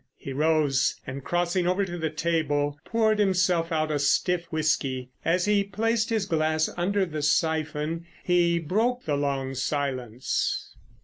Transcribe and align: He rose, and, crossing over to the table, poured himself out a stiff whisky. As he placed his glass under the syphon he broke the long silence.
He 0.17 0.33
rose, 0.33 0.99
and, 1.05 1.23
crossing 1.23 1.67
over 1.67 1.85
to 1.85 1.95
the 1.95 2.09
table, 2.09 2.75
poured 2.85 3.19
himself 3.19 3.71
out 3.71 3.91
a 3.91 3.99
stiff 3.99 4.45
whisky. 4.45 5.11
As 5.23 5.45
he 5.45 5.63
placed 5.63 6.09
his 6.09 6.25
glass 6.25 6.71
under 6.75 7.05
the 7.05 7.21
syphon 7.21 8.07
he 8.23 8.57
broke 8.57 9.05
the 9.05 9.15
long 9.15 9.53
silence. 9.53 10.75